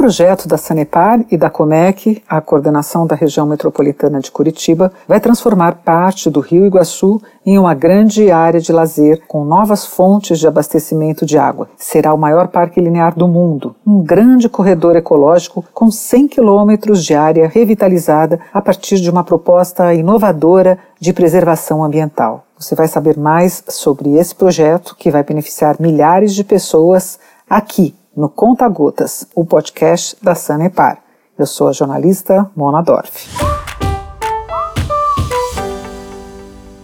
[0.00, 5.82] projeto da Sanepar e da Comec, a coordenação da região metropolitana de Curitiba, vai transformar
[5.84, 11.26] parte do Rio Iguaçu em uma grande área de lazer com novas fontes de abastecimento
[11.26, 11.68] de água.
[11.76, 17.14] Será o maior parque linear do mundo, um grande corredor ecológico com 100 quilômetros de
[17.14, 22.46] área revitalizada a partir de uma proposta inovadora de preservação ambiental.
[22.58, 27.18] Você vai saber mais sobre esse projeto que vai beneficiar milhares de pessoas
[27.50, 30.98] aqui no Conta Gotas, o podcast da Sanepar.
[31.38, 33.26] Eu sou a jornalista Mona Dorf.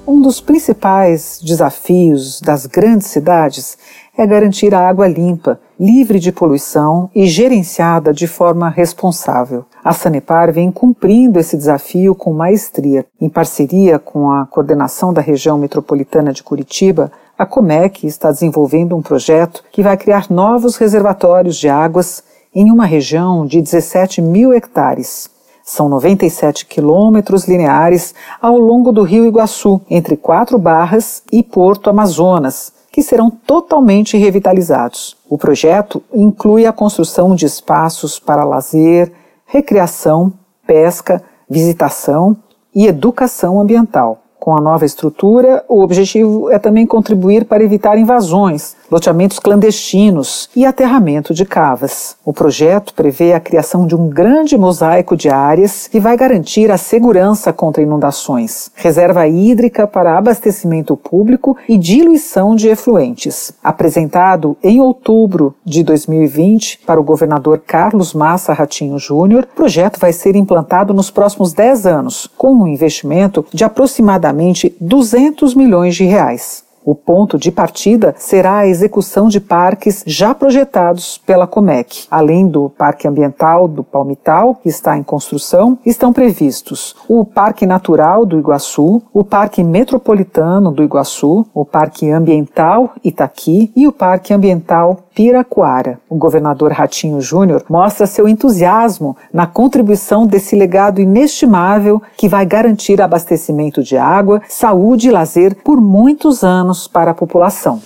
[0.07, 3.77] Um dos principais desafios das grandes cidades
[4.17, 9.67] é garantir a água limpa, livre de poluição e gerenciada de forma responsável.
[9.85, 13.05] A Sanepar vem cumprindo esse desafio com maestria.
[13.21, 19.03] Em parceria com a coordenação da região metropolitana de Curitiba, a Comec está desenvolvendo um
[19.03, 22.23] projeto que vai criar novos reservatórios de águas
[22.55, 25.29] em uma região de 17 mil hectares.
[25.63, 32.73] São 97 quilômetros lineares ao longo do rio Iguaçu, entre Quatro Barras e Porto Amazonas,
[32.91, 35.17] que serão totalmente revitalizados.
[35.29, 39.13] O projeto inclui a construção de espaços para lazer,
[39.45, 40.33] recreação,
[40.67, 42.37] pesca, visitação
[42.75, 44.23] e educação ambiental.
[44.47, 50.65] Com a nova estrutura, o objetivo é também contribuir para evitar invasões, loteamentos clandestinos e
[50.65, 52.17] aterramento de cavas.
[52.25, 56.77] O projeto prevê a criação de um grande mosaico de áreas que vai garantir a
[56.77, 63.53] segurança contra inundações, reserva hídrica para abastecimento público e diluição de efluentes.
[63.63, 70.13] Apresentado em outubro de 2020 para o governador Carlos Massa Ratinho Júnior, o projeto vai
[70.13, 76.66] ser implantado nos próximos 10 anos, com um investimento de aproximadamente 200 milhões de reais.
[76.87, 82.07] O ponto de partida será a execução de parques já projetados pela Comec.
[82.09, 88.25] Além do Parque Ambiental do Palmital, que está em construção, estão previstos o Parque Natural
[88.25, 95.01] do Iguaçu, o Parque Metropolitano do Iguaçu, o Parque Ambiental Itaqui e o Parque Ambiental
[95.13, 95.99] Piraquara.
[96.09, 103.01] O governador Ratinho Júnior mostra seu entusiasmo na contribuição desse legado inestimável que vai garantir
[103.01, 107.81] abastecimento de água, saúde e lazer por muitos anos para a população.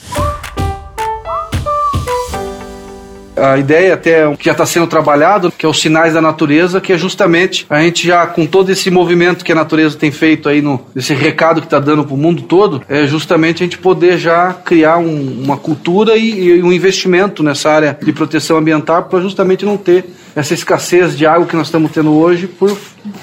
[3.41, 6.93] A ideia até que já está sendo trabalhado, que é os sinais da natureza, que
[6.93, 10.61] é justamente a gente já com todo esse movimento que a natureza tem feito aí
[10.61, 14.19] no esse recado que está dando para o mundo todo, é justamente a gente poder
[14.19, 19.21] já criar um, uma cultura e, e um investimento nessa área de proteção ambiental para
[19.21, 20.05] justamente não ter
[20.35, 22.77] essa escassez de água que nós estamos tendo hoje por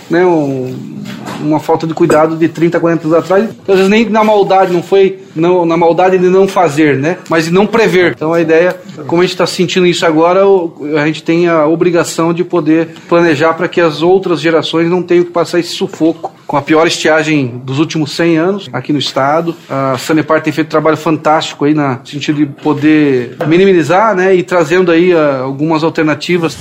[0.10, 0.76] né, um,
[1.42, 3.50] uma falta de cuidado de 30, 40 anos atrás.
[3.68, 7.18] Às vezes nem na maldade, não foi não, na maldade de não fazer, né?
[7.30, 8.14] Mas de não prever.
[8.16, 8.76] Então a ideia,
[9.06, 10.42] como a gente está sentindo isso agora,
[11.02, 15.24] a gente tem a obrigação de poder planejar para que as outras gerações não tenham
[15.24, 19.54] que passar esse sufoco com a pior estiagem dos últimos 100 anos aqui no estado.
[19.70, 24.44] A Sanepar tem feito um trabalho fantástico aí no sentido de poder minimizar, né, e
[24.44, 26.58] trazendo aí uh, algumas alternativas.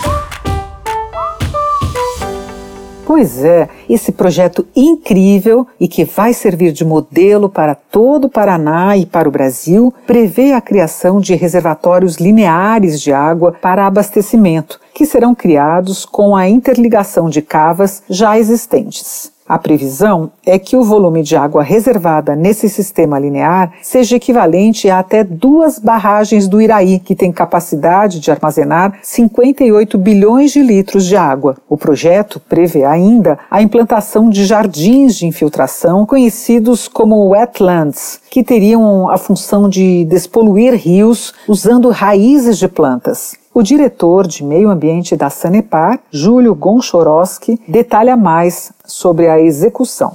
[3.16, 8.94] Pois é, esse projeto incrível e que vai servir de modelo para todo o Paraná
[8.94, 15.06] e para o Brasil prevê a criação de reservatórios lineares de água para abastecimento, que
[15.06, 19.32] serão criados com a interligação de cavas já existentes.
[19.48, 24.98] A previsão é que o volume de água reservada nesse sistema linear seja equivalente a
[24.98, 31.16] até duas barragens do Iraí, que tem capacidade de armazenar 58 bilhões de litros de
[31.16, 31.56] água.
[31.68, 39.08] O projeto prevê ainda a implantação de jardins de infiltração, conhecidos como wetlands, que teriam
[39.08, 43.45] a função de despoluir rios usando raízes de plantas.
[43.56, 50.14] O diretor de Meio Ambiente da Sanepar, Júlio Gonchorowski, detalha mais sobre a execução.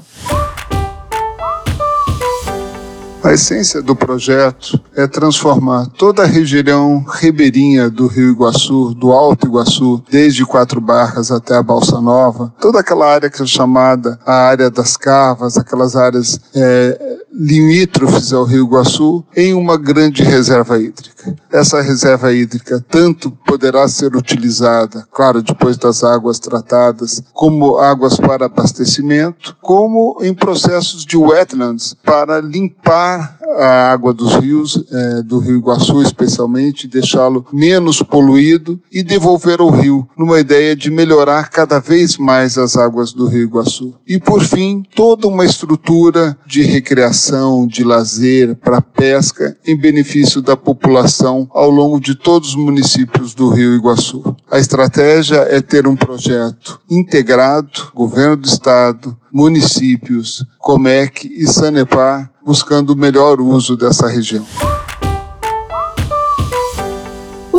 [3.24, 9.48] A essência do projeto é transformar toda a região ribeirinha do Rio Iguaçu, do Alto
[9.48, 14.34] Iguaçu, desde Quatro Barras até a Balsa Nova, toda aquela área que é chamada a
[14.34, 21.36] área das cavas, aquelas áreas é, limítrofes ao Rio Iguaçu, em uma grande reserva hídrica.
[21.52, 28.46] Essa reserva hídrica tanto poderá ser utilizada, claro, depois das águas tratadas, como águas para
[28.46, 35.58] abastecimento, como em processos de wetlands para limpar a água dos rios, é, do Rio
[35.58, 42.18] Iguaçu especialmente, deixá-lo menos poluído e devolver ao rio, numa ideia de melhorar cada vez
[42.18, 43.94] mais as águas do Rio Iguaçu.
[44.08, 50.56] E por fim, toda uma estrutura de recreação, de lazer, para pesca, em benefício da
[50.56, 54.36] população ao longo de todos os municípios do Rio Iguaçu.
[54.50, 62.92] A estratégia é ter um projeto integrado, governo do estado, municípios, Comec e Sanepar, buscando
[62.92, 64.46] o melhor uso dessa região.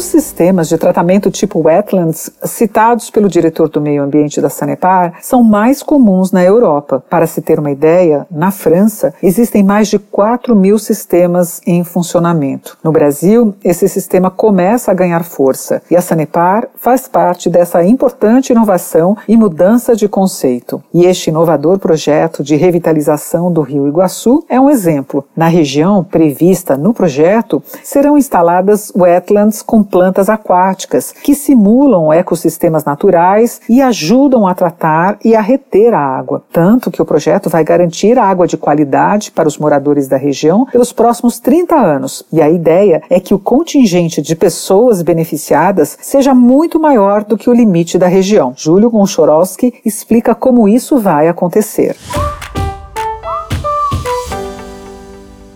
[0.03, 5.45] Os sistemas de tratamento tipo wetlands, citados pelo diretor do meio ambiente da Sanepar, são
[5.45, 7.05] mais comuns na Europa.
[7.09, 12.77] Para se ter uma ideia, na França existem mais de 4 mil sistemas em funcionamento.
[12.83, 18.51] No Brasil, esse sistema começa a ganhar força e a Sanepar faz parte dessa importante
[18.51, 20.83] inovação e mudança de conceito.
[20.93, 25.25] E este inovador projeto de revitalização do Rio Iguaçu é um exemplo.
[25.37, 33.61] Na região prevista no projeto, serão instaladas wetlands com plantas aquáticas que simulam ecossistemas naturais
[33.69, 36.43] e ajudam a tratar e a reter a água.
[36.51, 40.95] Tanto que o projeto vai garantir água de qualidade para os moradores da região pelos
[40.95, 42.25] próximos 30 anos.
[42.33, 47.51] E a ideia é que o contingente de pessoas beneficiadas seja muito maior do que
[47.51, 48.55] o limite da região.
[48.57, 51.97] Júlio Gonchorowski explica como isso vai acontecer.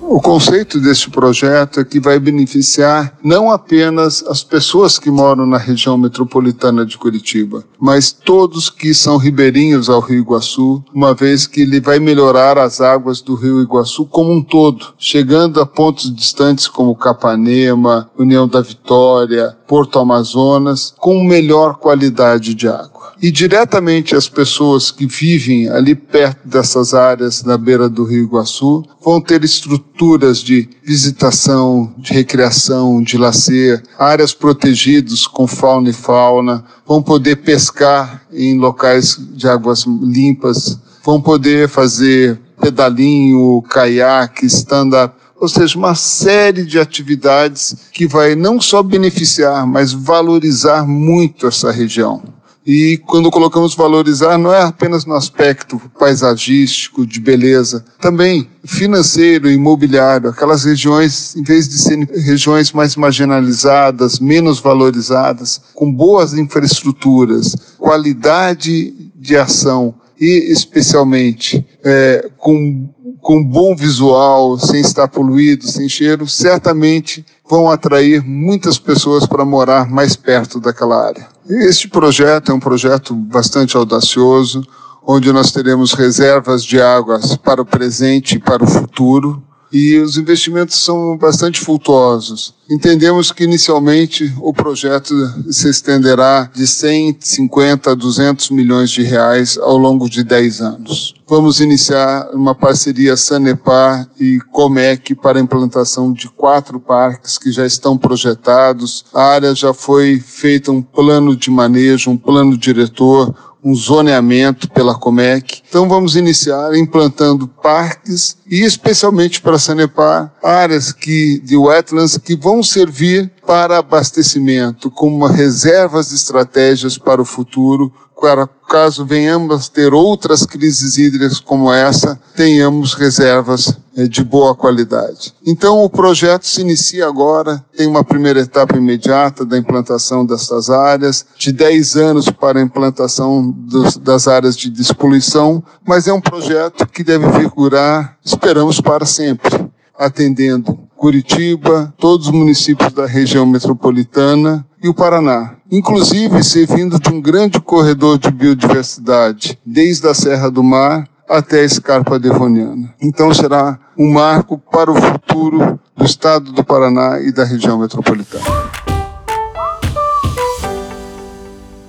[0.09, 5.59] O conceito deste projeto é que vai beneficiar não apenas as pessoas que moram na
[5.59, 11.63] região metropolitana de Curitiba, mas todos que são ribeirinhos ao Rio Iguaçu, uma vez que
[11.63, 16.69] ele vai melhorar as águas do Rio Iguaçu como um todo, chegando a pontos distantes
[16.69, 22.97] como Capanema, União da Vitória, Porto Amazonas, com melhor qualidade de água.
[23.21, 28.85] E diretamente as pessoas que vivem ali perto dessas áreas na beira do Rio Iguaçu
[29.03, 36.63] vão ter estruturas de visitação, de recreação, de lazer, áreas protegidas com fauna e fauna,
[36.87, 45.49] vão poder pescar em locais de águas limpas, vão poder fazer pedalinho, caiaque, stand-up, ou
[45.49, 52.23] seja, uma série de atividades que vai não só beneficiar, mas valorizar muito essa região.
[52.67, 60.31] E quando colocamos valorizar, não é apenas no aspecto paisagístico, de beleza, também financeiro, imobiliário.
[60.31, 69.13] Aquelas regiões, em vez de serem regiões mais marginalizadas, menos valorizadas, com boas infraestruturas, qualidade
[69.15, 72.89] de ação e, especialmente, é, com,
[73.27, 79.91] com bom visual, sem estar poluído, sem cheiro, certamente vão atrair muitas pessoas para morar
[79.91, 81.27] mais perto daquela área.
[81.49, 84.65] Este projeto é um projeto bastante audacioso,
[85.05, 90.17] onde nós teremos reservas de águas para o presente e para o futuro, e os
[90.17, 92.55] investimentos são bastante flutuosos.
[92.69, 95.15] Entendemos que inicialmente o projeto
[95.51, 101.15] se estenderá de 150 a 200 milhões de reais ao longo de 10 anos.
[101.29, 107.67] Vamos iniciar uma parceria Sanepar e Comec para a implantação de quatro parques que já
[107.67, 109.05] estão projetados.
[109.13, 113.35] A área já foi feita um plano de manejo, um plano diretor,
[113.67, 115.61] um zoneamento pela Comec.
[115.69, 122.63] Então vamos iniciar implantando parques e especialmente para Sanepar, áreas que, de wetlands que vão
[122.63, 130.45] servir para abastecimento como reservas de estratégias para o futuro, para caso venhamos ter outras
[130.45, 135.33] crises hídricas como essa, tenhamos reservas eh, de boa qualidade.
[135.47, 141.25] Então, o projeto se inicia agora, tem uma primeira etapa imediata da implantação dessas áreas,
[141.39, 146.87] de 10 anos para a implantação dos, das áreas de despoluição, mas é um projeto
[146.87, 154.89] que deve vigorar, esperamos, para sempre, atendendo Curitiba, todos os municípios da região metropolitana e
[154.89, 161.07] o Paraná, inclusive servindo de um grande corredor de biodiversidade, desde a Serra do Mar
[161.29, 162.95] até a Escarpa Devoniana.
[163.01, 168.96] Então será um marco para o futuro do estado do Paraná e da região metropolitana.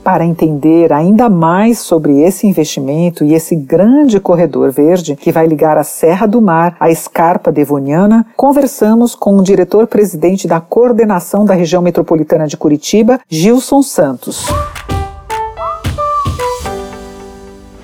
[0.07, 5.77] Para entender ainda mais sobre esse investimento e esse grande corredor verde que vai ligar
[5.77, 11.81] a Serra do Mar à Escarpa Devoniana, conversamos com o diretor-presidente da Coordenação da Região
[11.81, 14.45] Metropolitana de Curitiba, Gilson Santos.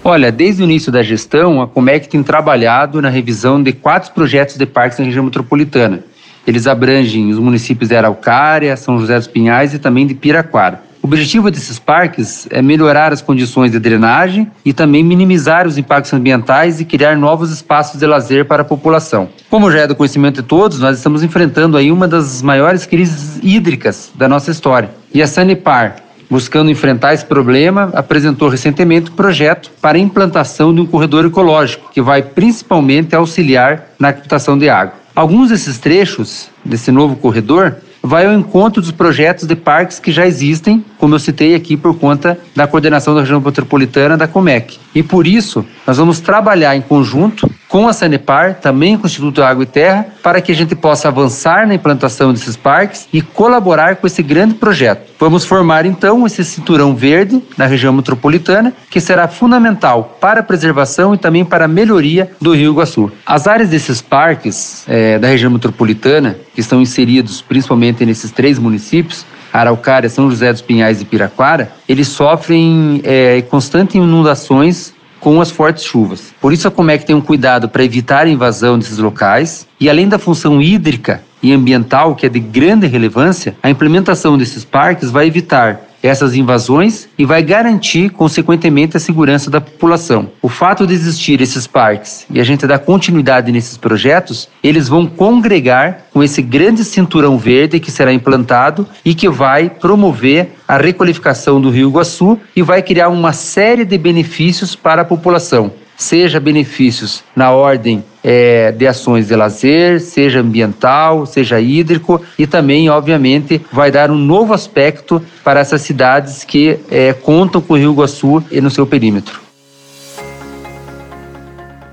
[0.01, 4.56] Olha, desde o início da gestão, a Comec tem trabalhado na revisão de quatro projetos
[4.56, 6.06] de parques na região metropolitana.
[6.48, 10.82] Eles abrangem os municípios de Araucária, São José dos Pinhais e também de Piraquara.
[11.03, 16.13] O objetivo desses parques é melhorar as condições de drenagem e também minimizar os impactos
[16.13, 19.27] ambientais e criar novos espaços de lazer para a população.
[19.50, 23.38] Como já é do conhecimento de todos, nós estamos enfrentando aí uma das maiores crises
[23.43, 24.91] hídricas da nossa história.
[25.13, 25.98] E a Sanepar,
[26.29, 31.91] buscando enfrentar esse problema, apresentou recentemente um projeto para a implantação de um corredor ecológico,
[31.91, 34.93] que vai principalmente auxiliar na captação de água.
[35.13, 40.27] Alguns desses trechos desse novo corredor vai ao encontro dos projetos de parques que já
[40.27, 44.77] existem, como eu citei aqui por conta da coordenação da região metropolitana da Comec.
[44.93, 49.42] E por isso, nós vamos trabalhar em conjunto com a Sanepar, também com o Instituto
[49.42, 53.96] Água e Terra, para que a gente possa avançar na implantação desses parques e colaborar
[53.96, 55.10] com esse grande projeto.
[55.20, 61.15] Vamos formar então esse cinturão verde na região metropolitana, que será fundamental para a preservação
[61.15, 63.12] e também para a melhoria do Rio Iguaçu.
[63.25, 69.25] As áreas desses parques é, da região metropolitana, que estão inseridos principalmente nesses três municípios,
[69.51, 75.86] Araucária, São José dos Pinhais e Piraquara, eles sofrem é, constantes inundações com as fortes
[75.86, 76.34] chuvas.
[76.42, 80.10] Por isso a Comec tem um cuidado para evitar a invasão desses locais e além
[80.10, 85.25] da função hídrica e ambiental que é de grande relevância, a implementação desses parques vai
[85.25, 90.29] evitar essas invasões e vai garantir, consequentemente, a segurança da população.
[90.41, 95.07] O fato de existir esses parques e a gente dar continuidade nesses projetos, eles vão
[95.07, 101.62] congregar com esse grande cinturão verde que será implantado e que vai promover a requalificação
[101.62, 107.24] do Rio Iguaçu e vai criar uma série de benefícios para a população seja benefícios
[107.36, 113.92] na ordem é, de ações de lazer, seja ambiental, seja hídrico e também, obviamente, vai
[113.92, 118.62] dar um novo aspecto para essas cidades que é, contam com o Rio Iguaçu e
[118.62, 119.42] no seu perímetro.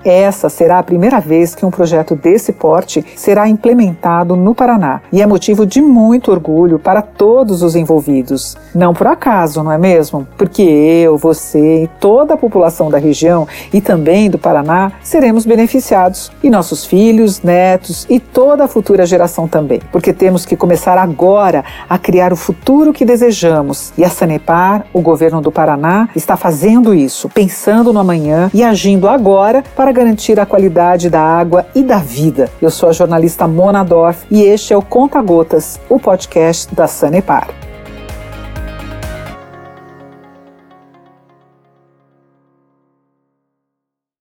[0.04, 5.20] Essa será a primeira vez que um projeto desse porte será implementado no Paraná e
[5.20, 8.56] é motivo de muito orgulho para todos os envolvidos.
[8.74, 10.26] Não por acaso, não é mesmo?
[10.38, 16.32] Porque eu, você e toda a população da região e também do Paraná seremos beneficiados
[16.42, 19.80] e nossos filhos, netos e toda a futura geração também.
[19.92, 25.00] Porque temos que começar agora a criar o futuro que desejamos e a Sanepar, o
[25.00, 30.38] governo do Paraná, está fazendo isso, pensando no amanhã e agindo agora para para garantir
[30.38, 32.48] a qualidade da água e da vida.
[32.62, 36.86] Eu sou a jornalista Mona Dorf e este é o Conta Gotas, o podcast da
[36.86, 37.69] Sanepar.